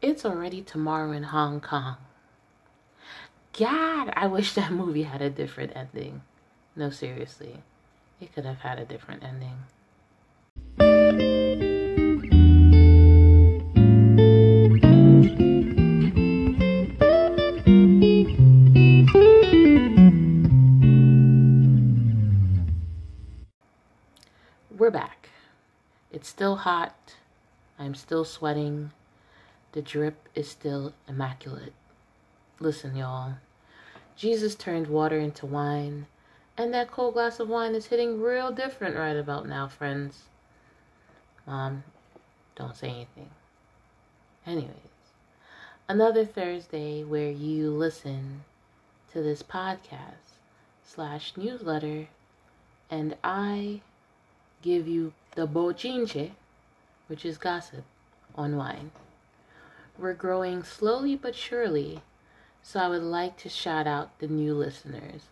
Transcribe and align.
It's 0.00 0.24
already 0.24 0.62
tomorrow 0.62 1.10
in 1.10 1.24
Hong 1.24 1.60
Kong. 1.60 1.96
God, 3.58 4.12
I 4.14 4.28
wish 4.28 4.54
that 4.54 4.70
movie 4.70 5.02
had 5.02 5.20
a 5.20 5.28
different 5.28 5.72
ending. 5.74 6.22
No, 6.76 6.88
seriously. 6.88 7.64
It 8.20 8.32
could 8.32 8.44
have 8.44 8.60
had 8.60 8.78
a 8.78 8.84
different 8.84 9.24
ending. 9.24 9.56
We're 24.70 24.92
back. 24.92 25.30
It's 26.12 26.28
still 26.28 26.54
hot. 26.54 27.14
I'm 27.80 27.96
still 27.96 28.24
sweating. 28.24 28.92
The 29.78 29.82
drip 29.82 30.28
is 30.34 30.48
still 30.48 30.92
immaculate. 31.06 31.72
Listen, 32.58 32.96
y'all. 32.96 33.34
Jesus 34.16 34.56
turned 34.56 34.88
water 34.88 35.20
into 35.20 35.46
wine, 35.46 36.08
and 36.56 36.74
that 36.74 36.90
cold 36.90 37.14
glass 37.14 37.38
of 37.38 37.48
wine 37.48 37.76
is 37.76 37.86
hitting 37.86 38.20
real 38.20 38.50
different 38.50 38.96
right 38.96 39.14
about 39.14 39.46
now, 39.46 39.68
friends. 39.68 40.24
Mom, 41.46 41.84
don't 42.56 42.74
say 42.74 42.88
anything. 42.88 43.30
Anyways, 44.44 45.12
another 45.88 46.24
Thursday 46.24 47.04
where 47.04 47.30
you 47.30 47.70
listen 47.70 48.42
to 49.12 49.22
this 49.22 49.44
podcast 49.44 50.40
slash 50.82 51.34
newsletter, 51.36 52.08
and 52.90 53.16
I 53.22 53.82
give 54.60 54.88
you 54.88 55.12
the 55.36 55.46
bochinche, 55.46 56.32
which 57.06 57.24
is 57.24 57.38
gossip, 57.38 57.84
on 58.34 58.56
wine. 58.56 58.90
We're 59.98 60.14
growing 60.14 60.62
slowly 60.62 61.16
but 61.16 61.34
surely, 61.34 62.02
so 62.62 62.78
I 62.78 62.88
would 62.88 63.02
like 63.02 63.36
to 63.38 63.48
shout 63.48 63.88
out 63.88 64.16
the 64.20 64.28
new 64.28 64.54
listeners. 64.54 65.22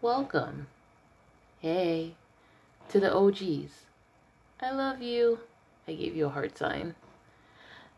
Welcome. 0.00 0.68
Hey, 1.58 2.14
to 2.88 3.00
the 3.00 3.12
OGs. 3.12 3.86
I 4.60 4.70
love 4.70 5.02
you. 5.02 5.40
I 5.88 5.94
gave 5.94 6.14
you 6.14 6.26
a 6.26 6.28
heart 6.28 6.56
sign. 6.56 6.94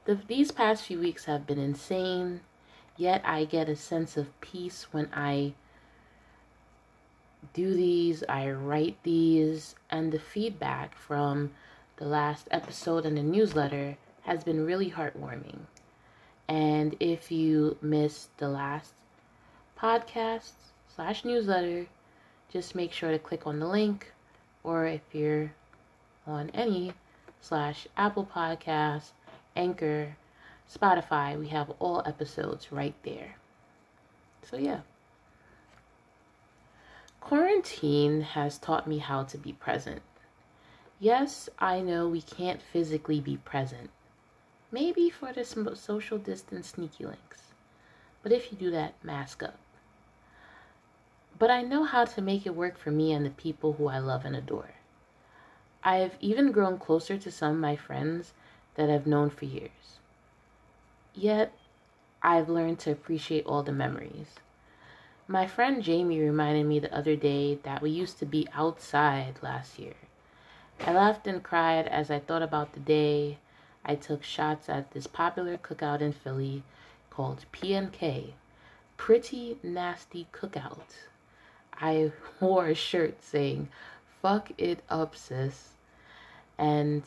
The, 0.06 0.14
these 0.14 0.50
past 0.50 0.84
few 0.84 0.98
weeks 0.98 1.26
have 1.26 1.46
been 1.46 1.58
insane, 1.58 2.40
yet 2.96 3.20
I 3.26 3.44
get 3.44 3.68
a 3.68 3.76
sense 3.76 4.16
of 4.16 4.40
peace 4.40 4.86
when 4.90 5.10
I 5.12 5.52
do 7.52 7.74
these, 7.74 8.24
I 8.30 8.50
write 8.50 8.96
these, 9.02 9.74
and 9.90 10.10
the 10.10 10.18
feedback 10.18 10.96
from 10.96 11.50
the 11.98 12.06
last 12.06 12.48
episode 12.50 13.04
and 13.04 13.18
the 13.18 13.22
newsletter 13.22 13.98
has 14.22 14.42
been 14.42 14.64
really 14.64 14.90
heartwarming. 14.90 15.66
And 16.48 16.96
if 16.98 17.30
you 17.30 17.76
missed 17.82 18.36
the 18.38 18.48
last 18.48 18.94
podcast 19.78 20.52
slash 20.94 21.24
newsletter, 21.24 21.86
just 22.50 22.74
make 22.74 22.92
sure 22.92 23.10
to 23.10 23.18
click 23.18 23.46
on 23.46 23.58
the 23.58 23.68
link, 23.68 24.12
or 24.64 24.86
if 24.86 25.02
you're 25.12 25.52
on 26.26 26.50
any 26.54 26.94
slash 27.40 27.86
Apple 27.96 28.26
Podcasts, 28.34 29.10
Anchor, 29.54 30.16
Spotify, 30.72 31.38
we 31.38 31.48
have 31.48 31.70
all 31.78 32.02
episodes 32.06 32.72
right 32.72 32.94
there. 33.02 33.36
So, 34.42 34.56
yeah. 34.56 34.80
Quarantine 37.20 38.22
has 38.22 38.58
taught 38.58 38.86
me 38.86 38.98
how 38.98 39.24
to 39.24 39.36
be 39.36 39.52
present. 39.52 40.00
Yes, 40.98 41.48
I 41.58 41.80
know 41.80 42.08
we 42.08 42.22
can't 42.22 42.62
physically 42.62 43.20
be 43.20 43.36
present. 43.36 43.90
Maybe 44.70 45.08
for 45.08 45.32
the 45.32 45.44
social 45.44 46.18
distance 46.18 46.68
sneaky 46.68 47.06
links. 47.06 47.52
But 48.22 48.32
if 48.32 48.52
you 48.52 48.58
do 48.58 48.70
that, 48.70 48.94
mask 49.02 49.42
up. 49.42 49.58
But 51.38 51.50
I 51.50 51.62
know 51.62 51.84
how 51.84 52.04
to 52.04 52.20
make 52.20 52.44
it 52.44 52.54
work 52.54 52.76
for 52.76 52.90
me 52.90 53.12
and 53.12 53.24
the 53.24 53.30
people 53.30 53.74
who 53.74 53.88
I 53.88 53.98
love 53.98 54.24
and 54.24 54.36
adore. 54.36 54.74
I've 55.84 56.16
even 56.20 56.52
grown 56.52 56.78
closer 56.78 57.16
to 57.16 57.30
some 57.30 57.52
of 57.52 57.60
my 57.60 57.76
friends 57.76 58.34
that 58.74 58.90
I've 58.90 59.06
known 59.06 59.30
for 59.30 59.44
years. 59.44 60.00
Yet, 61.14 61.52
I've 62.22 62.48
learned 62.48 62.80
to 62.80 62.92
appreciate 62.92 63.46
all 63.46 63.62
the 63.62 63.72
memories. 63.72 64.34
My 65.26 65.46
friend 65.46 65.82
Jamie 65.82 66.20
reminded 66.20 66.66
me 66.66 66.78
the 66.78 66.94
other 66.94 67.16
day 67.16 67.54
that 67.62 67.80
we 67.80 67.90
used 67.90 68.18
to 68.18 68.26
be 68.26 68.48
outside 68.52 69.36
last 69.42 69.78
year. 69.78 69.94
I 70.80 70.92
laughed 70.92 71.26
and 71.26 71.42
cried 71.42 71.86
as 71.86 72.10
I 72.10 72.18
thought 72.18 72.42
about 72.42 72.72
the 72.72 72.80
day 72.80 73.38
I 73.88 73.94
took 73.94 74.22
shots 74.22 74.68
at 74.68 74.92
this 74.92 75.06
popular 75.06 75.56
cookout 75.56 76.02
in 76.02 76.12
Philly 76.12 76.62
called 77.08 77.46
PNK, 77.52 78.32
Pretty 78.98 79.58
Nasty 79.62 80.28
Cookout. 80.32 81.08
I 81.72 82.12
wore 82.40 82.66
a 82.66 82.74
shirt 82.74 83.24
saying, 83.24 83.70
fuck 84.20 84.52
it 84.58 84.84
up, 84.90 85.16
sis. 85.16 85.70
And 86.58 87.02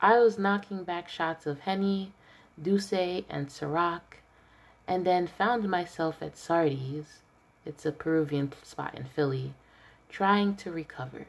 I 0.00 0.18
was 0.18 0.38
knocking 0.38 0.84
back 0.84 1.08
shots 1.08 1.46
of 1.46 1.60
Henny, 1.60 2.12
Douce, 2.62 2.92
and 2.92 3.48
Ciroc, 3.48 4.20
and 4.86 5.06
then 5.06 5.26
found 5.26 5.68
myself 5.68 6.22
at 6.22 6.36
Sardi's 6.36 7.20
it's 7.66 7.84
a 7.84 7.90
Peruvian 7.90 8.52
spot 8.62 8.94
in 8.94 9.04
Philly. 9.04 9.54
Trying 10.08 10.54
to 10.56 10.70
recover. 10.70 11.26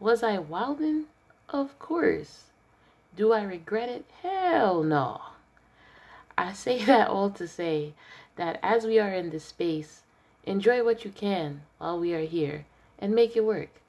Was 0.00 0.22
I 0.22 0.38
wildin'? 0.38 1.04
Of 1.50 1.78
course. 1.78 2.44
Do 3.16 3.32
I 3.32 3.42
regret 3.42 3.88
it? 3.88 4.04
Hell 4.22 4.82
no. 4.82 5.20
I 6.36 6.52
say 6.52 6.84
that 6.86 7.08
all 7.08 7.30
to 7.30 7.46
say 7.46 7.94
that 8.36 8.58
as 8.62 8.84
we 8.84 8.98
are 8.98 9.12
in 9.12 9.30
this 9.30 9.44
space, 9.44 10.02
enjoy 10.44 10.82
what 10.84 11.04
you 11.04 11.10
can 11.10 11.62
while 11.78 11.98
we 11.98 12.12
are 12.14 12.26
here 12.26 12.66
and 12.98 13.14
make 13.14 13.36
it 13.36 13.44
work. 13.44 13.80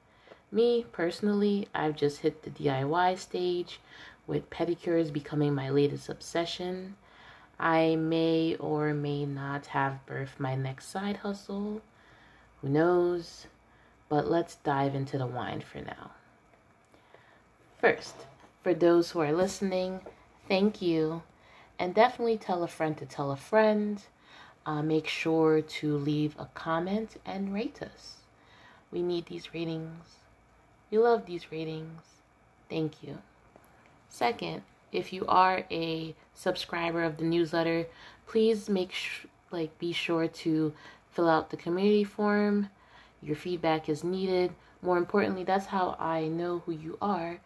Me, 0.52 0.86
personally, 0.92 1.68
I've 1.74 1.96
just 1.96 2.20
hit 2.20 2.42
the 2.42 2.50
DIY 2.50 3.18
stage 3.18 3.80
with 4.26 4.50
pedicures 4.50 5.12
becoming 5.12 5.54
my 5.54 5.70
latest 5.70 6.08
obsession. 6.08 6.96
I 7.58 7.96
may 7.96 8.54
or 8.56 8.94
may 8.94 9.24
not 9.24 9.66
have 9.66 10.00
birthed 10.06 10.38
my 10.38 10.54
next 10.54 10.86
side 10.88 11.18
hustle. 11.18 11.82
Who 12.60 12.68
knows? 12.68 13.46
But 14.08 14.30
let's 14.30 14.56
dive 14.56 14.94
into 14.94 15.18
the 15.18 15.26
wine 15.26 15.62
for 15.62 15.78
now. 15.78 16.12
First, 17.80 18.14
for 18.66 18.74
those 18.74 19.12
who 19.12 19.20
are 19.20 19.32
listening, 19.32 20.00
thank 20.48 20.82
you. 20.82 21.22
And 21.78 21.94
definitely 21.94 22.36
tell 22.36 22.64
a 22.64 22.66
friend 22.66 22.98
to 22.98 23.06
tell 23.06 23.30
a 23.30 23.36
friend. 23.36 24.02
Uh, 24.66 24.82
make 24.82 25.06
sure 25.06 25.60
to 25.60 25.96
leave 25.96 26.34
a 26.36 26.46
comment 26.46 27.16
and 27.24 27.54
rate 27.54 27.80
us. 27.80 28.16
We 28.90 29.02
need 29.02 29.26
these 29.26 29.54
ratings. 29.54 30.16
We 30.90 30.98
love 30.98 31.26
these 31.26 31.52
ratings. 31.52 32.00
Thank 32.68 33.04
you. 33.04 33.18
Second, 34.08 34.62
if 34.90 35.12
you 35.12 35.24
are 35.28 35.62
a 35.70 36.16
subscriber 36.34 37.04
of 37.04 37.18
the 37.18 37.24
newsletter, 37.24 37.86
please 38.26 38.68
make 38.68 38.90
sh- 38.90 39.26
like 39.52 39.78
be 39.78 39.92
sure 39.92 40.26
to 40.26 40.74
fill 41.12 41.28
out 41.28 41.50
the 41.50 41.56
community 41.56 42.02
form. 42.02 42.70
Your 43.22 43.36
feedback 43.36 43.88
is 43.88 44.02
needed. 44.02 44.52
More 44.82 44.98
importantly, 44.98 45.44
that's 45.44 45.66
how 45.66 45.94
I 46.00 46.26
know 46.26 46.64
who 46.66 46.72
you 46.72 46.98
are 47.00 47.38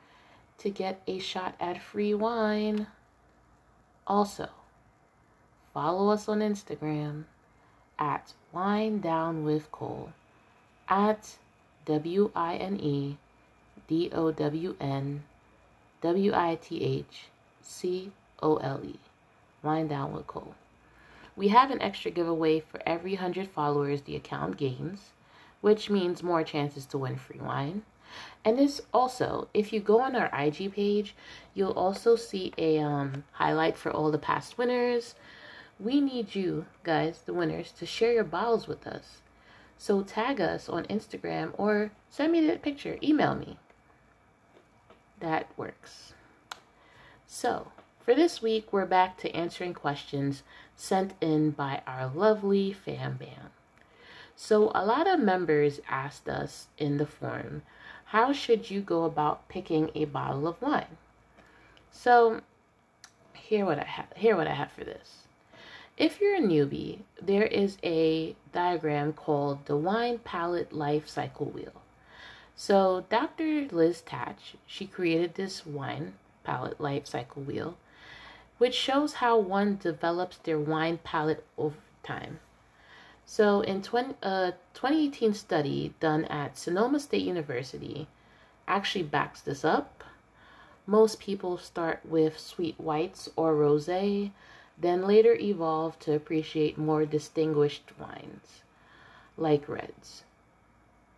to 0.61 0.71
get 0.71 1.03
a 1.07 1.19
shot 1.19 1.55
at 1.59 1.83
free 1.83 2.15
wine. 2.15 2.87
Also, 4.07 4.49
follow 5.73 6.11
us 6.11 6.29
on 6.29 6.41
Instagram 6.41 7.25
at 7.99 8.35
Wine 8.53 9.01
Down 9.01 9.45
with 9.45 9.73
Cole 9.73 10.13
at 10.89 11.37
W 11.87 12.31
I 12.37 12.57
N 12.57 12.79
E 12.81 13.17
D 13.89 14.11
O 14.13 14.31
W 14.31 14.77
N 14.81 15.25
W 16.03 16.33
I 16.35 16.59
T 16.61 16.83
H 16.83 17.29
C 17.63 18.13
O 18.43 18.57
L 18.57 18.81
E. 18.85 18.99
Wine 19.63 19.89
Down 19.89 20.13
with 20.13 20.27
Cole. 20.27 20.55
We 21.37 21.49
have 21.49 21.71
an 21.71 21.81
extra 21.81 22.11
giveaway 22.11 22.61
for 22.61 22.83
every 22.85 23.13
100 23.13 23.49
followers 23.49 24.03
the 24.03 24.17
account 24.17 24.59
gains, 24.59 25.11
which 25.63 25.89
means 25.89 26.23
more 26.23 26.45
chances 26.45 26.85
to 26.87 26.99
win 26.99 27.17
free 27.17 27.41
wine. 27.41 27.83
And 28.45 28.59
this 28.59 28.81
also, 28.93 29.49
if 29.53 29.73
you 29.73 29.81
go 29.81 30.01
on 30.01 30.17
our 30.17 30.31
IG 30.35 30.73
page, 30.73 31.15
you'll 31.55 31.73
also 31.73 32.17
see 32.17 32.53
a 32.57 32.79
um, 32.79 33.25
highlight 33.33 33.77
for 33.77 33.91
all 33.91 34.11
the 34.11 34.19
past 34.19 34.57
winners. 34.57 35.15
We 35.79 36.01
need 36.01 36.35
you 36.35 36.67
guys, 36.83 37.23
the 37.25 37.35
winners, 37.35 37.73
to 37.73 37.87
share 37.87 38.13
your 38.13 38.25
bottles 38.25 38.67
with 38.67 38.87
us. 38.87 39.21
So 39.77 40.03
tag 40.03 40.41
us 40.41 40.69
on 40.69 40.85
Instagram 40.85 41.53
or 41.57 41.91
send 42.11 42.33
me 42.33 42.47
that 42.47 42.63
picture, 42.63 42.99
email 43.03 43.35
me. 43.35 43.59
That 45.21 45.49
works. 45.57 46.13
So, 47.27 47.73
for 48.01 48.15
this 48.15 48.43
week, 48.43 48.73
we're 48.73 48.87
back 48.87 49.19
to 49.19 49.35
answering 49.37 49.75
questions 49.75 50.43
sent 50.75 51.15
in 51.21 51.51
by 51.51 51.83
our 51.87 52.09
lovely 52.09 52.73
fan 52.73 53.17
bam. 53.19 53.51
So, 54.35 54.73
a 54.75 54.85
lot 54.85 55.07
of 55.07 55.21
members 55.21 55.81
asked 55.89 56.29
us 56.29 56.69
in 56.77 56.97
the 56.97 57.07
forum, 57.07 57.63
how 58.11 58.33
should 58.33 58.71
you 58.71 58.81
go 58.81 59.05
about 59.05 59.49
picking 59.49 59.89
a 59.95 60.05
bottle 60.05 60.49
of 60.49 60.61
wine? 60.61 60.97
So, 61.93 62.41
hear 63.35 63.65
what 63.65 63.79
I 63.79 63.85
have. 63.85 64.09
Hear 64.17 64.37
what 64.37 64.49
I 64.49 64.55
have 64.55 64.73
for 64.73 64.83
this. 64.83 65.27
If 65.97 66.21
you're 66.21 66.35
a 66.35 66.41
newbie, 66.41 67.01
there 67.23 67.47
is 67.47 67.79
a 67.85 68.35
diagram 68.53 69.13
called 69.13 69.67
the 69.67 69.77
wine 69.77 70.19
palate 70.19 70.73
life 70.73 71.09
cycle 71.09 71.47
wheel. 71.47 71.83
So 72.57 73.05
Dr. 73.11 73.69
Liz 73.71 74.03
Thach, 74.05 74.57
she 74.67 74.87
created 74.89 75.35
this 75.35 75.65
wine 75.65 76.15
palate 76.43 76.81
life 76.81 77.07
cycle 77.07 77.43
wheel, 77.43 77.77
which 78.59 78.75
shows 78.75 79.15
how 79.15 79.39
one 79.39 79.79
develops 79.81 80.37
their 80.39 80.59
wine 80.59 80.99
palate 81.05 81.45
over 81.57 81.77
time. 82.03 82.41
So, 83.33 83.61
in 83.61 83.81
20, 83.81 84.17
a 84.23 84.55
2018 84.75 85.35
study 85.35 85.95
done 86.01 86.25
at 86.25 86.59
Sonoma 86.59 86.99
State 86.99 87.23
University 87.23 88.09
actually 88.67 89.05
backs 89.05 89.41
this 89.41 89.65
up. 89.65 90.03
Most 90.85 91.21
people 91.21 91.57
start 91.57 92.01
with 92.05 92.41
sweet 92.41 92.75
whites 92.81 93.29
or 93.37 93.55
rosé, 93.55 94.33
then 94.77 95.07
later 95.07 95.37
evolve 95.37 95.97
to 96.01 96.13
appreciate 96.13 96.77
more 96.77 97.07
distinguished 97.07 97.93
wines, 98.01 98.63
like 99.37 99.69
reds. 99.69 100.25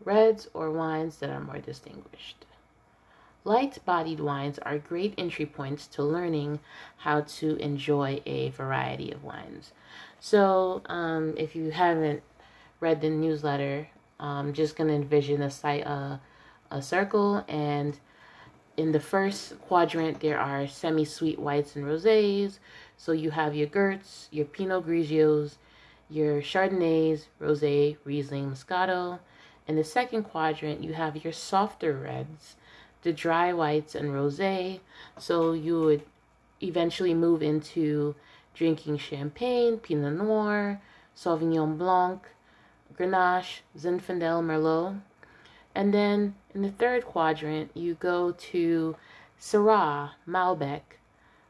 Reds 0.05 0.49
or 0.53 0.70
wines 0.70 1.17
that 1.17 1.31
are 1.31 1.41
more 1.41 1.61
distinguished. 1.61 2.44
Light 3.44 3.85
bodied 3.85 4.21
wines 4.21 4.61
are 4.61 4.79
great 4.79 5.15
entry 5.19 5.47
points 5.47 5.89
to 5.89 6.05
learning 6.05 6.61
how 6.99 7.23
to 7.23 7.56
enjoy 7.56 8.23
a 8.25 8.50
variety 8.50 9.11
of 9.11 9.25
wines. 9.25 9.73
So, 10.21 10.83
um, 10.87 11.35
if 11.37 11.56
you 11.56 11.73
haven't 11.73 12.23
read 12.79 13.00
the 13.00 13.11
newsletter, 13.11 13.89
I'm 14.21 14.53
just 14.53 14.77
going 14.77 14.87
to 14.89 14.94
envision 14.94 15.43
a, 15.43 15.50
site, 15.50 15.85
uh, 15.85 16.19
a 16.71 16.81
circle, 16.81 17.44
and 17.49 17.99
in 18.77 18.93
the 18.93 19.00
first 19.00 19.61
quadrant, 19.62 20.21
there 20.21 20.38
are 20.38 20.69
semi 20.69 21.05
sweet 21.05 21.41
whites 21.41 21.75
and 21.75 21.85
rosés. 21.85 22.61
So, 22.97 23.11
you 23.11 23.33
have 23.33 23.56
your 23.56 23.67
Gurts, 23.67 24.29
your 24.31 24.47
Pinot 24.47 24.87
Grigios, 24.87 25.56
your 26.09 26.43
Chardonnays, 26.43 27.27
Rosé, 27.41 27.97
Riesling, 28.05 28.53
Moscato. 28.53 29.19
In 29.67 29.75
the 29.75 29.83
second 29.83 30.23
quadrant, 30.23 30.85
you 30.85 30.93
have 30.93 31.25
your 31.25 31.33
softer 31.33 31.95
reds 31.95 32.55
the 33.02 33.12
dry 33.12 33.52
whites 33.52 33.94
and 33.94 34.10
rosé. 34.10 34.81
So 35.19 35.52
you 35.52 35.81
would 35.81 36.02
eventually 36.60 37.14
move 37.14 37.43
into 37.43 38.14
drinking 38.54 38.99
champagne, 38.99 39.78
Pinot 39.78 40.14
Noir, 40.14 40.81
Sauvignon 41.16 41.76
Blanc, 41.76 42.22
Grenache, 42.96 43.60
Zinfandel, 43.78 44.43
Merlot. 44.43 45.00
And 45.75 45.93
then 45.93 46.34
in 46.54 46.62
the 46.62 46.70
third 46.70 47.04
quadrant, 47.04 47.70
you 47.75 47.94
go 47.94 48.32
to 48.32 48.96
Syrah, 49.40 50.10
Malbec, 50.28 50.82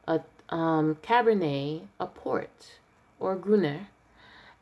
a 0.07 0.21
um, 0.49 0.95
Cabernet, 1.03 1.83
a 1.99 2.07
Port, 2.07 2.79
or 3.19 3.35
Gruner. 3.35 3.87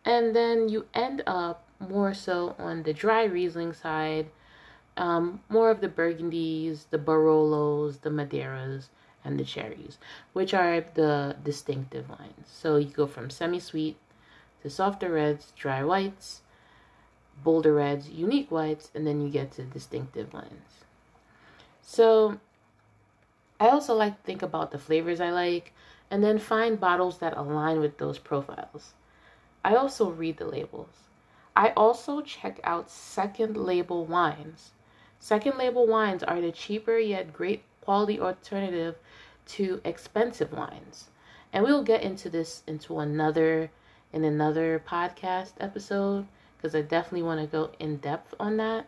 And 0.03 0.35
then 0.35 0.67
you 0.67 0.87
end 0.93 1.21
up 1.27 1.63
more 1.79 2.13
so 2.13 2.55
on 2.57 2.83
the 2.83 2.93
dry 2.93 3.23
Riesling 3.23 3.73
side 3.73 4.27
um, 5.01 5.41
more 5.49 5.71
of 5.71 5.81
the 5.81 5.89
Burgundies, 5.89 6.85
the 6.91 6.99
Barolos, 6.99 8.01
the 8.01 8.11
Madeiras, 8.11 8.89
and 9.25 9.39
the 9.39 9.43
sherries, 9.43 9.97
which 10.33 10.53
are 10.53 10.85
the 10.93 11.35
distinctive 11.43 12.07
wines. 12.07 12.47
So 12.47 12.75
you 12.77 12.89
go 12.89 13.07
from 13.07 13.31
semi-sweet 13.31 13.97
to 14.61 14.69
softer 14.69 15.11
reds, 15.11 15.53
dry 15.57 15.83
whites, 15.83 16.41
bolder 17.43 17.73
reds, 17.73 18.09
unique 18.09 18.51
whites, 18.51 18.91
and 18.93 19.07
then 19.07 19.21
you 19.21 19.29
get 19.29 19.53
to 19.53 19.63
distinctive 19.63 20.33
wines. 20.33 20.85
So 21.81 22.39
I 23.59 23.69
also 23.69 23.95
like 23.95 24.17
to 24.17 24.23
think 24.23 24.43
about 24.43 24.69
the 24.69 24.77
flavors 24.77 25.19
I 25.19 25.31
like 25.31 25.73
and 26.11 26.23
then 26.23 26.37
find 26.37 26.79
bottles 26.79 27.17
that 27.17 27.35
align 27.35 27.79
with 27.79 27.97
those 27.97 28.19
profiles. 28.19 28.93
I 29.65 29.73
also 29.73 30.11
read 30.11 30.37
the 30.37 30.45
labels. 30.45 30.93
I 31.55 31.69
also 31.69 32.21
check 32.21 32.59
out 32.63 32.91
second 32.91 33.57
label 33.57 34.05
wines 34.05 34.73
Second 35.23 35.59
label 35.59 35.85
wines 35.85 36.23
are 36.23 36.41
the 36.41 36.51
cheaper 36.51 36.97
yet 36.97 37.31
great 37.31 37.61
quality 37.81 38.19
alternative 38.19 38.95
to 39.45 39.79
expensive 39.85 40.51
wines. 40.51 41.09
And 41.53 41.63
we'll 41.63 41.83
get 41.83 42.01
into 42.01 42.27
this 42.27 42.63
into 42.65 42.97
another 42.97 43.69
in 44.11 44.23
another 44.23 44.81
podcast 44.85 45.53
episode 45.59 46.25
because 46.57 46.73
I 46.73 46.81
definitely 46.81 47.21
want 47.21 47.39
to 47.39 47.45
go 47.45 47.69
in 47.77 47.97
depth 47.97 48.33
on 48.39 48.57
that. 48.57 48.87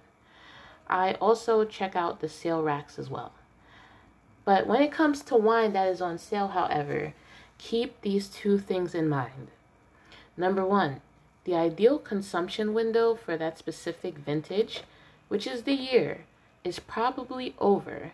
I 0.89 1.13
also 1.21 1.65
check 1.65 1.95
out 1.95 2.19
the 2.19 2.27
sale 2.27 2.63
racks 2.63 2.97
as 2.97 3.11
well. 3.11 3.33
But 4.43 4.65
when 4.65 4.81
it 4.81 4.91
comes 4.91 5.21
to 5.25 5.35
wine 5.35 5.73
that 5.73 5.87
is 5.87 6.01
on 6.01 6.17
sale, 6.17 6.47
however, 6.47 7.13
keep 7.59 8.01
these 8.01 8.27
two 8.27 8.57
things 8.57 8.95
in 8.95 9.07
mind. 9.07 9.49
Number 10.35 10.65
one, 10.65 11.01
the 11.43 11.53
ideal 11.53 11.99
consumption 11.99 12.73
window 12.73 13.13
for 13.13 13.37
that 13.37 13.59
specific 13.59 14.17
vintage 14.17 14.81
which 15.33 15.47
is 15.47 15.63
the 15.63 15.73
year, 15.73 16.25
is 16.63 16.77
probably 16.77 17.55
over. 17.57 18.11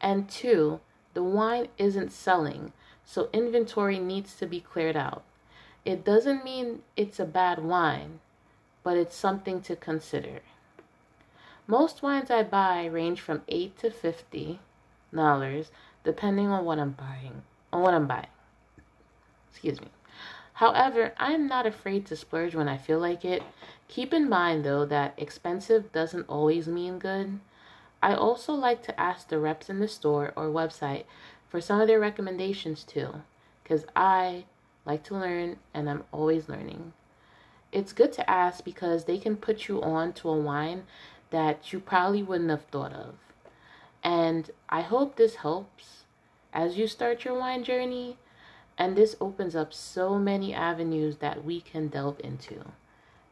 And 0.00 0.28
two, 0.28 0.78
the 1.12 1.24
wine 1.24 1.66
isn't 1.78 2.12
selling, 2.12 2.72
so 3.04 3.28
inventory 3.32 3.98
needs 3.98 4.36
to 4.36 4.46
be 4.46 4.60
cleared 4.60 4.96
out. 4.96 5.24
It 5.84 6.04
doesn't 6.04 6.44
mean 6.44 6.82
it's 6.96 7.18
a 7.18 7.24
bad 7.24 7.58
wine, 7.64 8.20
but 8.84 8.96
it's 8.96 9.16
something 9.16 9.62
to 9.62 9.74
consider. 9.74 10.42
Most 11.66 12.04
wines 12.04 12.30
I 12.30 12.44
buy 12.44 12.84
range 12.86 13.20
from 13.20 13.42
8 13.48 13.76
to 13.78 13.90
50 13.90 14.60
dollars 15.12 15.72
depending 16.04 16.46
on 16.50 16.64
what 16.64 16.78
I'm 16.78 16.92
buying. 16.92 17.42
On 17.72 17.82
what 17.82 17.94
I'm 17.94 18.06
buying. 18.06 18.28
Excuse 19.50 19.80
me. 19.80 19.88
However, 20.54 21.12
I'm 21.18 21.48
not 21.48 21.66
afraid 21.66 22.06
to 22.06 22.16
splurge 22.16 22.54
when 22.54 22.68
I 22.68 22.76
feel 22.76 23.00
like 23.00 23.24
it. 23.24 23.42
Keep 23.88 24.14
in 24.14 24.28
mind, 24.28 24.64
though, 24.64 24.84
that 24.86 25.14
expensive 25.16 25.90
doesn't 25.92 26.28
always 26.28 26.68
mean 26.68 26.98
good. 26.98 27.40
I 28.00 28.14
also 28.14 28.52
like 28.52 28.82
to 28.84 29.00
ask 29.00 29.28
the 29.28 29.38
reps 29.38 29.68
in 29.68 29.80
the 29.80 29.88
store 29.88 30.32
or 30.36 30.46
website 30.46 31.04
for 31.48 31.60
some 31.60 31.80
of 31.80 31.88
their 31.88 31.98
recommendations 31.98 32.84
too, 32.84 33.22
because 33.62 33.84
I 33.96 34.44
like 34.84 35.02
to 35.04 35.14
learn 35.14 35.56
and 35.72 35.88
I'm 35.88 36.04
always 36.12 36.48
learning. 36.48 36.92
It's 37.72 37.92
good 37.92 38.12
to 38.12 38.30
ask 38.30 38.62
because 38.62 39.04
they 39.04 39.18
can 39.18 39.36
put 39.36 39.66
you 39.66 39.82
on 39.82 40.12
to 40.14 40.28
a 40.28 40.38
wine 40.38 40.84
that 41.30 41.72
you 41.72 41.80
probably 41.80 42.22
wouldn't 42.22 42.50
have 42.50 42.66
thought 42.66 42.92
of. 42.92 43.14
And 44.02 44.50
I 44.68 44.82
hope 44.82 45.16
this 45.16 45.36
helps 45.36 46.04
as 46.52 46.76
you 46.76 46.86
start 46.86 47.24
your 47.24 47.38
wine 47.38 47.64
journey 47.64 48.18
and 48.76 48.96
this 48.96 49.16
opens 49.20 49.54
up 49.54 49.72
so 49.72 50.18
many 50.18 50.52
avenues 50.52 51.16
that 51.18 51.44
we 51.44 51.60
can 51.60 51.88
delve 51.88 52.20
into. 52.22 52.64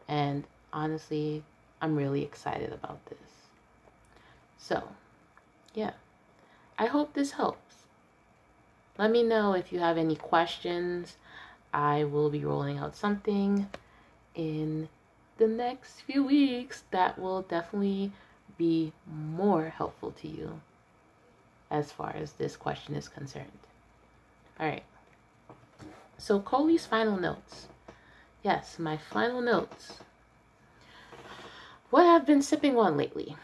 And 0.08 0.44
honestly, 0.72 1.42
I'm 1.80 1.96
really 1.96 2.22
excited 2.22 2.72
about 2.72 3.04
this. 3.06 3.18
So, 4.58 4.88
yeah, 5.74 5.92
I 6.78 6.86
hope 6.86 7.14
this 7.14 7.32
helps. 7.32 7.84
Let 8.98 9.10
me 9.10 9.22
know 9.22 9.54
if 9.54 9.72
you 9.72 9.80
have 9.80 9.98
any 9.98 10.14
questions. 10.16 11.16
I 11.74 12.04
will 12.04 12.30
be 12.30 12.44
rolling 12.44 12.78
out 12.78 12.94
something 12.94 13.68
in 14.34 14.88
the 15.38 15.48
next 15.48 16.02
few 16.02 16.24
weeks 16.24 16.84
that 16.90 17.18
will 17.18 17.42
definitely 17.42 18.12
be 18.58 18.92
more 19.06 19.70
helpful 19.70 20.12
to 20.12 20.28
you 20.28 20.60
as 21.70 21.90
far 21.90 22.14
as 22.14 22.34
this 22.34 22.54
question 22.54 22.94
is 22.94 23.08
concerned. 23.08 23.50
All 24.60 24.66
right. 24.66 24.84
So, 26.24 26.38
Coley's 26.38 26.86
final 26.86 27.16
notes. 27.16 27.66
Yes, 28.44 28.78
my 28.78 28.96
final 28.96 29.40
notes. 29.40 29.94
What 31.90 32.06
I've 32.06 32.24
been 32.24 32.42
sipping 32.42 32.78
on 32.78 32.96
lately 32.96 33.34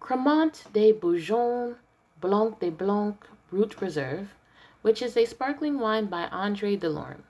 Cremant 0.00 0.70
de 0.74 0.92
Bourgogne 0.92 1.76
Blanc 2.20 2.60
de 2.60 2.70
Blanc 2.70 3.26
Brut 3.48 3.80
Reserve, 3.80 4.34
which 4.82 5.00
is 5.00 5.16
a 5.16 5.24
sparkling 5.24 5.78
wine 5.78 6.08
by 6.08 6.26
Andre 6.26 6.76
Delorme. 6.76 7.22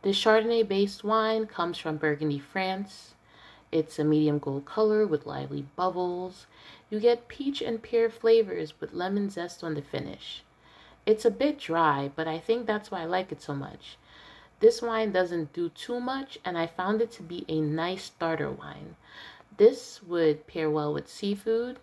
This 0.00 0.16
Chardonnay 0.16 0.66
based 0.66 1.04
wine 1.04 1.44
comes 1.44 1.76
from 1.76 1.98
Burgundy, 1.98 2.38
France. 2.38 3.12
It's 3.70 3.98
a 3.98 4.04
medium 4.04 4.38
gold 4.38 4.64
color 4.64 5.06
with 5.06 5.26
lively 5.26 5.66
bubbles. 5.76 6.46
You 6.88 6.98
get 6.98 7.28
peach 7.28 7.60
and 7.60 7.82
pear 7.82 8.08
flavors 8.08 8.80
with 8.80 8.94
lemon 8.94 9.28
zest 9.28 9.62
on 9.62 9.74
the 9.74 9.82
finish. 9.82 10.44
It's 11.04 11.26
a 11.26 11.30
bit 11.30 11.58
dry, 11.58 12.10
but 12.16 12.26
I 12.26 12.38
think 12.38 12.66
that's 12.66 12.90
why 12.90 13.02
I 13.02 13.04
like 13.04 13.32
it 13.32 13.42
so 13.42 13.54
much. 13.54 13.98
This 14.60 14.82
wine 14.82 15.10
doesn't 15.10 15.52
do 15.52 15.70
too 15.70 16.00
much, 16.00 16.38
and 16.44 16.56
I 16.56 16.66
found 16.66 17.00
it 17.00 17.10
to 17.12 17.22
be 17.22 17.44
a 17.48 17.60
nice 17.60 18.04
starter 18.04 18.50
wine. 18.50 18.96
This 19.56 20.02
would 20.02 20.46
pair 20.46 20.70
well 20.70 20.92
with 20.92 21.08
seafood. 21.08 21.78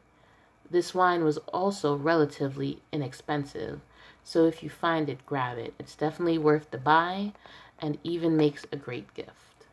This 0.69 0.93
wine 0.93 1.23
was 1.23 1.37
also 1.53 1.95
relatively 1.95 2.81
inexpensive, 2.91 3.81
so 4.23 4.45
if 4.45 4.61
you 4.61 4.69
find 4.69 5.09
it, 5.09 5.25
grab 5.25 5.57
it. 5.57 5.73
It's 5.79 5.95
definitely 5.95 6.37
worth 6.37 6.69
the 6.69 6.77
buy 6.77 7.33
and 7.79 7.97
even 8.03 8.37
makes 8.37 8.65
a 8.71 8.75
great 8.75 9.13
gift. 9.13 9.65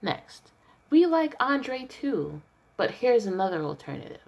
Next, 0.00 0.50
we 0.90 1.06
like 1.06 1.34
Andre 1.38 1.86
too, 1.86 2.42
but 2.76 2.90
here's 2.92 3.26
another 3.26 3.62
alternative. 3.62 4.20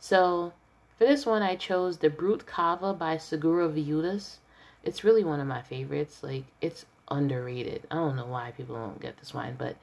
So, 0.00 0.52
for 0.96 1.04
this 1.04 1.26
one, 1.26 1.42
I 1.42 1.56
chose 1.56 1.98
the 1.98 2.10
Brut 2.10 2.46
Cava 2.46 2.92
by 2.92 3.18
Segura 3.18 3.68
Viudas. 3.68 4.38
It's 4.84 5.04
really 5.04 5.24
one 5.24 5.40
of 5.40 5.46
my 5.46 5.62
favorites. 5.62 6.22
Like 6.22 6.44
it's 6.60 6.86
underrated. 7.10 7.86
I 7.90 7.96
don't 7.96 8.16
know 8.16 8.26
why 8.26 8.52
people 8.52 8.76
don't 8.76 9.00
get 9.00 9.18
this 9.18 9.34
wine, 9.34 9.56
but 9.58 9.76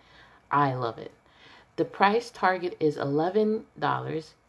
I 0.52 0.74
love 0.74 0.98
it. 0.98 1.12
The 1.78 1.86
price 1.86 2.32
target 2.32 2.78
is 2.80 2.96
$11 2.96 3.64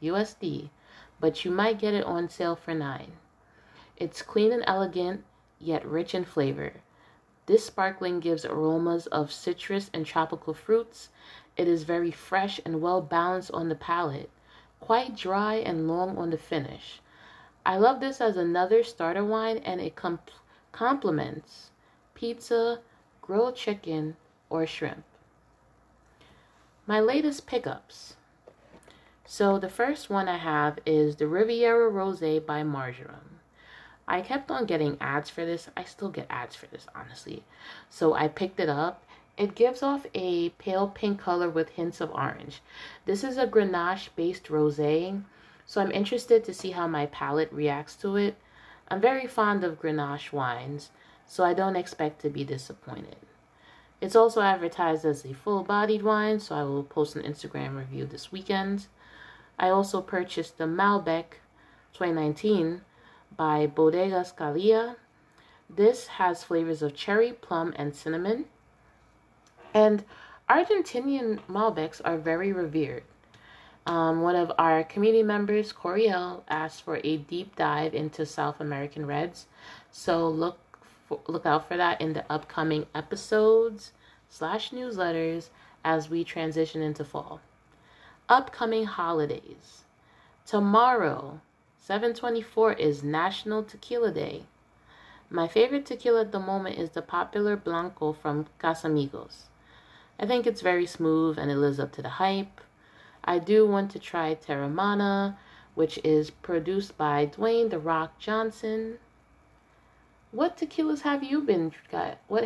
USD, 0.00 0.68
but 1.18 1.44
you 1.44 1.50
might 1.50 1.80
get 1.80 1.94
it 1.94 2.04
on 2.04 2.28
sale 2.28 2.54
for 2.54 2.72
9. 2.72 3.10
It's 3.96 4.22
clean 4.22 4.52
and 4.52 4.62
elegant, 4.66 5.24
yet 5.58 5.84
rich 5.84 6.14
in 6.14 6.24
flavor. 6.24 6.74
This 7.46 7.64
sparkling 7.64 8.20
gives 8.20 8.44
aromas 8.44 9.06
of 9.08 9.32
citrus 9.32 9.90
and 9.92 10.06
tropical 10.06 10.54
fruits. 10.54 11.08
It 11.56 11.66
is 11.66 11.82
very 11.82 12.10
fresh 12.10 12.60
and 12.64 12.80
well 12.80 13.00
balanced 13.00 13.50
on 13.52 13.68
the 13.68 13.74
palate, 13.74 14.30
quite 14.78 15.16
dry 15.16 15.54
and 15.54 15.88
long 15.88 16.18
on 16.18 16.30
the 16.30 16.38
finish. 16.38 17.00
I 17.66 17.78
love 17.78 17.98
this 17.98 18.20
as 18.20 18.36
another 18.36 18.84
starter 18.84 19.24
wine 19.24 19.58
and 19.58 19.80
it 19.80 19.96
com- 19.96 20.20
complements 20.70 21.72
pizza, 22.14 22.78
grilled 23.20 23.56
chicken, 23.56 24.16
or 24.48 24.68
shrimp. 24.68 25.02
My 26.86 27.00
latest 27.00 27.44
pickups. 27.48 28.14
So 29.24 29.58
the 29.58 29.68
first 29.68 30.08
one 30.08 30.28
I 30.28 30.36
have 30.36 30.78
is 30.86 31.16
the 31.16 31.26
Riviera 31.26 31.90
Rosé 31.90 32.46
by 32.46 32.62
Marjoram. 32.62 33.40
I 34.06 34.20
kept 34.20 34.48
on 34.48 34.66
getting 34.66 34.96
ads 35.00 35.28
for 35.28 35.44
this. 35.44 35.68
I 35.76 35.82
still 35.82 36.10
get 36.10 36.28
ads 36.30 36.54
for 36.54 36.66
this, 36.66 36.86
honestly. 36.94 37.42
So 37.90 38.14
I 38.14 38.28
picked 38.28 38.60
it 38.60 38.68
up. 38.68 39.02
It 39.36 39.56
gives 39.56 39.82
off 39.82 40.06
a 40.14 40.50
pale 40.50 40.86
pink 40.86 41.20
color 41.20 41.50
with 41.50 41.70
hints 41.70 42.00
of 42.00 42.12
orange. 42.12 42.62
This 43.06 43.24
is 43.24 43.36
a 43.36 43.46
Grenache 43.48 44.10
based 44.14 44.44
rosé, 44.44 45.20
so 45.66 45.80
I'm 45.80 45.90
interested 45.90 46.44
to 46.44 46.54
see 46.54 46.70
how 46.70 46.86
my 46.86 47.06
palate 47.06 47.52
reacts 47.52 47.96
to 47.96 48.16
it. 48.16 48.36
I'm 48.88 49.00
very 49.00 49.26
fond 49.26 49.64
of 49.64 49.80
Grenache 49.80 50.32
wines, 50.32 50.90
so 51.26 51.44
I 51.44 51.52
don't 51.52 51.76
expect 51.76 52.22
to 52.22 52.30
be 52.30 52.44
disappointed. 52.44 53.16
It's 54.00 54.14
also 54.14 54.42
advertised 54.42 55.04
as 55.04 55.24
a 55.24 55.34
full 55.34 55.64
bodied 55.64 56.02
wine, 56.02 56.38
so 56.38 56.54
I 56.54 56.62
will 56.62 56.84
post 56.84 57.16
an 57.16 57.22
Instagram 57.22 57.76
review 57.76 58.06
this 58.06 58.30
weekend. 58.30 58.86
I 59.58 59.70
also 59.70 60.00
purchased 60.00 60.58
the 60.58 60.64
Malbec 60.64 61.40
2019 61.94 62.82
by 63.36 63.66
Bodega 63.66 64.20
Scalia. 64.20 64.96
This 65.68 66.06
has 66.06 66.44
flavors 66.44 66.82
of 66.82 66.94
cherry, 66.94 67.32
plum, 67.32 67.72
and 67.76 67.94
cinnamon. 67.94 68.44
And 69.74 70.04
Argentinian 70.48 71.40
Malbecs 71.48 72.00
are 72.04 72.18
very 72.18 72.52
revered. 72.52 73.02
Um, 73.86 74.20
one 74.20 74.34
of 74.34 74.50
our 74.58 74.82
community 74.82 75.22
members, 75.22 75.72
Coriel, 75.72 76.42
asked 76.48 76.82
for 76.82 77.00
a 77.04 77.16
deep 77.16 77.54
dive 77.54 77.94
into 77.94 78.26
South 78.26 78.60
American 78.60 79.06
reds. 79.06 79.46
So 79.92 80.28
look 80.28 80.58
for, 81.06 81.20
look 81.28 81.46
out 81.46 81.68
for 81.68 81.76
that 81.76 82.00
in 82.00 82.12
the 82.12 82.24
upcoming 82.30 82.86
episodes 82.94 83.92
slash 84.28 84.70
newsletters 84.70 85.50
as 85.84 86.10
we 86.10 86.24
transition 86.24 86.82
into 86.82 87.04
fall. 87.04 87.40
Upcoming 88.28 88.86
holidays. 88.86 89.84
Tomorrow, 90.44 91.40
724 91.78 92.72
is 92.72 93.04
National 93.04 93.62
Tequila 93.62 94.10
Day. 94.10 94.42
My 95.30 95.46
favorite 95.46 95.86
tequila 95.86 96.22
at 96.22 96.32
the 96.32 96.40
moment 96.40 96.78
is 96.78 96.90
the 96.90 97.02
popular 97.02 97.56
Blanco 97.56 98.12
from 98.12 98.46
Casamigos. 98.60 99.42
I 100.18 100.26
think 100.26 100.46
it's 100.46 100.60
very 100.60 100.86
smooth 100.86 101.38
and 101.38 101.50
it 101.50 101.56
lives 101.56 101.78
up 101.78 101.92
to 101.92 102.02
the 102.02 102.08
hype. 102.08 102.60
I 103.26 103.38
do 103.40 103.66
want 103.66 103.90
to 103.90 103.98
try 103.98 104.34
Teremana, 104.36 105.36
which 105.74 105.98
is 106.04 106.30
produced 106.30 106.96
by 106.96 107.26
Dwayne 107.26 107.70
The 107.70 107.78
Rock 107.78 108.18
Johnson. 108.18 108.98
What 110.30 110.56
tequilas 110.56 111.00
have 111.00 111.24
you 111.24 111.40
been 111.40 111.72
got? 111.90 112.18
What 112.28 112.44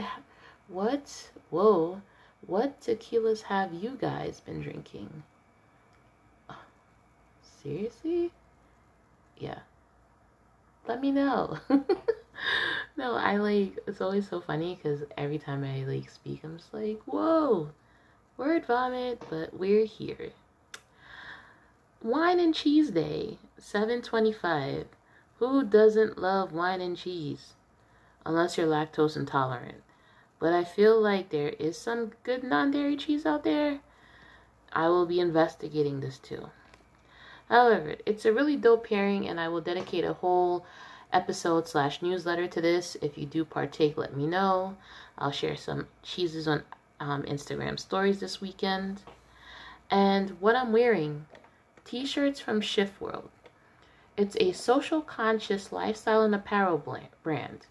what? 0.68 1.30
Whoa. 1.50 2.00
What 2.46 2.80
tequilas 2.80 3.42
have 3.42 3.74
you 3.74 3.98
guys 4.00 4.40
been 4.40 4.62
drinking? 4.62 5.22
Seriously? 7.62 8.32
Yeah. 9.36 9.58
Let 10.88 11.00
me 11.02 11.10
know. 11.10 11.58
no, 12.96 13.14
I 13.14 13.36
like, 13.36 13.78
it's 13.86 14.00
always 14.00 14.28
so 14.28 14.40
funny 14.40 14.76
because 14.76 15.02
every 15.18 15.38
time 15.38 15.62
I 15.62 15.84
like 15.84 16.08
speak, 16.08 16.40
I'm 16.42 16.56
just 16.56 16.72
like, 16.72 17.00
whoa, 17.04 17.70
word 18.38 18.64
vomit, 18.64 19.22
but 19.28 19.52
we're 19.58 19.84
here. 19.84 20.30
Wine 22.02 22.40
and 22.40 22.54
Cheese 22.54 22.90
Day, 22.90 23.38
725. 23.58 24.86
Who 25.38 25.64
doesn't 25.64 26.18
love 26.18 26.52
wine 26.52 26.80
and 26.80 26.96
cheese? 26.96 27.54
Unless 28.24 28.58
you're 28.58 28.66
lactose 28.66 29.16
intolerant 29.16 29.82
but 30.40 30.54
I 30.54 30.64
feel 30.64 31.00
like 31.00 31.28
there 31.28 31.50
is 31.50 31.78
some 31.78 32.12
good 32.24 32.42
non 32.42 32.72
dairy 32.72 32.96
cheese 32.96 33.24
out 33.24 33.44
there. 33.44 33.80
I 34.72 34.88
will 34.88 35.06
be 35.06 35.20
investigating 35.20 36.00
this 36.00 36.18
too. 36.18 36.48
However, 37.48 37.96
it's 38.06 38.24
a 38.24 38.32
really 38.32 38.56
dope 38.56 38.88
pairing, 38.88 39.28
and 39.28 39.38
I 39.38 39.48
will 39.48 39.60
dedicate 39.60 40.04
a 40.04 40.14
whole 40.14 40.64
episode 41.12 41.68
slash 41.68 42.00
newsletter 42.00 42.48
to 42.48 42.60
this. 42.60 42.96
If 43.02 43.18
you 43.18 43.26
do 43.26 43.44
partake, 43.44 43.98
let 43.98 44.16
me 44.16 44.26
know. 44.26 44.76
I'll 45.18 45.32
share 45.32 45.56
some 45.56 45.88
cheeses 46.02 46.48
on 46.48 46.62
um, 46.98 47.22
Instagram 47.24 47.78
stories 47.78 48.20
this 48.20 48.40
weekend. 48.40 49.02
And 49.90 50.40
what 50.40 50.56
I'm 50.56 50.72
wearing 50.72 51.26
t 51.84 52.04
shirts 52.04 52.40
from 52.40 52.60
Shift 52.60 53.00
World. 53.00 53.30
It's 54.16 54.36
a 54.38 54.52
social 54.52 55.00
conscious 55.00 55.72
lifestyle 55.72 56.22
and 56.22 56.34
apparel 56.34 56.78
brand. 57.22 57.66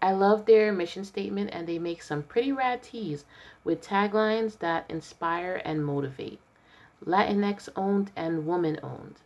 I 0.00 0.12
love 0.12 0.46
their 0.46 0.72
mission 0.72 1.04
statement 1.04 1.50
and 1.52 1.66
they 1.66 1.78
make 1.78 2.02
some 2.02 2.22
pretty 2.22 2.52
rad 2.52 2.82
tees 2.82 3.24
with 3.64 3.82
taglines 3.82 4.58
that 4.58 4.84
inspire 4.88 5.60
and 5.64 5.84
motivate. 5.84 6.40
Latinx 7.04 7.68
owned 7.76 8.10
and 8.16 8.46
woman 8.46 8.78
owned. 8.82 9.20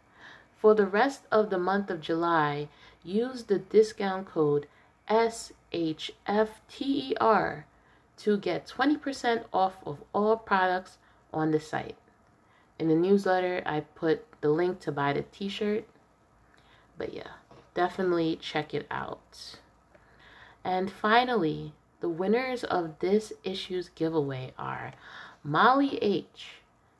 For 0.56 0.74
the 0.74 0.86
rest 0.86 1.26
of 1.30 1.50
the 1.50 1.58
month 1.58 1.90
of 1.90 2.00
July, 2.00 2.68
use 3.02 3.44
the 3.44 3.58
discount 3.58 4.26
code 4.26 4.66
SHFTER 5.08 5.94
to 8.18 8.36
get 8.36 8.66
20% 8.66 9.44
off 9.52 9.74
of 9.84 10.04
all 10.14 10.36
products 10.36 10.98
on 11.32 11.50
the 11.50 11.60
site. 11.60 11.96
In 12.82 12.88
the 12.88 12.96
newsletter, 12.96 13.62
I 13.64 13.78
put 13.78 14.24
the 14.40 14.48
link 14.48 14.80
to 14.80 14.90
buy 14.90 15.12
the 15.12 15.22
t 15.22 15.48
shirt. 15.48 15.84
But 16.98 17.14
yeah, 17.14 17.34
definitely 17.74 18.34
check 18.34 18.74
it 18.74 18.88
out. 18.90 19.60
And 20.64 20.90
finally, 20.90 21.74
the 22.00 22.08
winners 22.08 22.64
of 22.64 22.98
this 22.98 23.32
issue's 23.44 23.88
giveaway 23.88 24.52
are 24.58 24.94
Molly 25.44 25.96
H. 26.02 26.54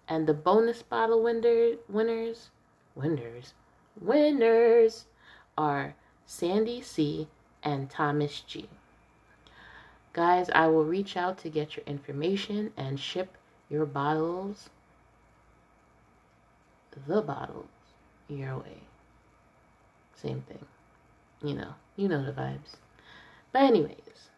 And 0.07 0.29
the 0.29 0.35
bonus 0.35 0.83
bottle 0.83 1.21
winner, 1.21 1.73
winners, 1.89 2.51
winners, 2.95 3.53
winners 4.01 5.07
are 5.59 5.97
Sandy 6.25 6.81
C. 6.81 7.27
and 7.61 7.91
Thomas 7.91 8.43
G. 8.43 8.69
Guys, 10.13 10.49
I 10.55 10.69
will 10.69 10.85
reach 10.85 11.17
out 11.17 11.39
to 11.39 11.51
get 11.51 11.75
your 11.75 11.85
information 11.87 12.73
and 12.77 13.01
ship 13.01 13.37
your 13.69 13.85
bottles, 13.85 14.71
the 17.07 17.23
bottles, 17.23 17.67
your 18.29 18.59
way. 18.59 18.79
Same 20.15 20.43
thing. 20.43 20.65
You 21.43 21.55
know, 21.55 21.75
you 21.97 22.09
know 22.09 22.25
the 22.25 22.33
vibes. 22.33 22.77
But 23.53 23.63
anyways, 23.63 24.31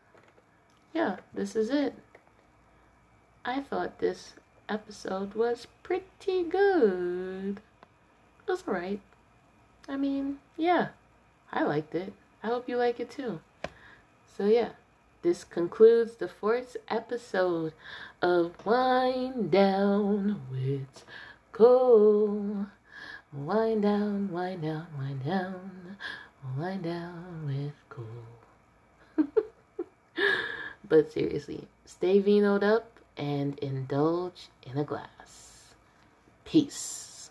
yeah, 0.92 1.16
this 1.32 1.54
is 1.54 1.70
it. 1.70 1.94
I 3.44 3.60
thought 3.60 3.98
this 3.98 4.34
episode 4.68 5.34
was 5.34 5.66
pretty 5.82 6.44
good. 6.44 7.60
It 8.46 8.50
was 8.50 8.64
alright. 8.66 9.00
I 9.88 9.96
mean, 9.96 10.38
yeah, 10.56 10.88
I 11.52 11.64
liked 11.64 11.94
it. 11.94 12.12
I 12.42 12.46
hope 12.48 12.68
you 12.68 12.76
like 12.76 13.00
it 13.00 13.10
too. 13.10 13.40
So 14.36 14.46
yeah, 14.46 14.70
this 15.22 15.44
concludes 15.44 16.16
the 16.16 16.28
fourth 16.28 16.76
episode 16.88 17.72
of 18.20 18.52
Wine 18.64 19.48
Down 19.48 20.42
with 20.50 21.04
Cole. 21.54 22.66
Wind 23.32 23.82
down, 23.82 24.32
wind 24.32 24.62
down, 24.62 24.86
wind 24.98 25.24
down, 25.24 25.96
wind 26.58 26.82
down 26.82 27.46
with 27.46 27.72
Cole. 27.88 29.24
but 30.88 31.12
seriously, 31.12 31.68
stay 31.84 32.20
vinoed 32.20 32.64
up 32.64 32.98
and 33.16 33.56
indulge 33.60 34.48
in 34.64 34.76
a 34.78 34.82
glass. 34.82 35.74
Peace. 36.44 37.30